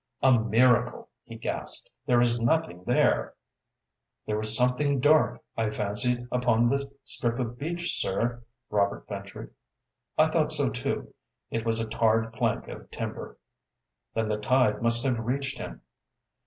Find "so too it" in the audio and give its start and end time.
10.51-11.67